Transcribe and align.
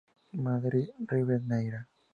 Madrid: 0.45 0.89
Rivadeneyra. 1.13 1.81